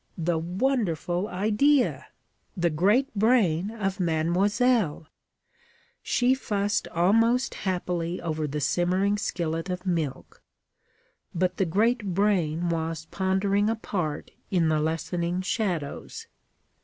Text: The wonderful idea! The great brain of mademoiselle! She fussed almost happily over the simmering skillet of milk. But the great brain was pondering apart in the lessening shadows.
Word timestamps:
The 0.17 0.39
wonderful 0.39 1.27
idea! 1.27 2.07
The 2.57 2.71
great 2.71 3.13
brain 3.13 3.69
of 3.69 3.99
mademoiselle! 3.99 5.05
She 6.01 6.33
fussed 6.33 6.87
almost 6.87 7.53
happily 7.53 8.19
over 8.19 8.47
the 8.47 8.61
simmering 8.61 9.19
skillet 9.19 9.69
of 9.69 9.85
milk. 9.85 10.41
But 11.35 11.57
the 11.57 11.65
great 11.65 12.15
brain 12.15 12.67
was 12.69 13.05
pondering 13.11 13.69
apart 13.69 14.31
in 14.49 14.69
the 14.69 14.79
lessening 14.79 15.41
shadows. 15.41 16.25